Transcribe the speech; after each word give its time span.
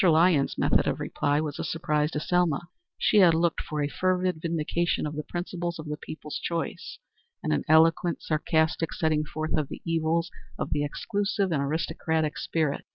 Lyons's 0.09 0.57
method 0.57 0.87
of 0.87 0.99
reply 0.99 1.39
was 1.39 1.59
a 1.59 1.63
surprise 1.63 2.09
to 2.09 2.19
Selma. 2.19 2.61
She 2.97 3.17
had 3.17 3.35
looked 3.35 3.61
for 3.61 3.83
a 3.83 3.87
fervid 3.87 4.41
vindication 4.41 5.05
of 5.05 5.15
the 5.15 5.21
principle 5.21 5.75
of 5.77 5.85
the 5.87 5.95
people's 5.95 6.39
choice, 6.39 6.97
and 7.43 7.53
an 7.53 7.63
eloquent, 7.69 8.23
sarcastic 8.23 8.93
setting 8.93 9.23
forth 9.23 9.55
of 9.55 9.69
the 9.69 9.83
evils 9.85 10.31
of 10.57 10.71
the 10.71 10.83
exclusive 10.83 11.51
and 11.51 11.61
aristocratic 11.61 12.39
spirit. 12.39 12.83